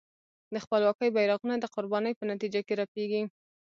د 0.53 0.55
خپلواکۍ 0.63 1.09
بېرغونه 1.15 1.55
د 1.59 1.65
قربانۍ 1.75 2.13
په 2.17 2.23
نتیجه 2.31 2.59
کې 2.67 2.73
رپېږي. 2.81 3.21